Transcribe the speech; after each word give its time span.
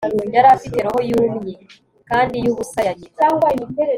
Yari 0.35 0.47
afite 0.55 0.77
roho 0.85 0.99
yumye 1.09 1.53
kandi 2.09 2.35
yubusa 2.45 2.79
ya 2.87 2.93
nyina 2.99 3.17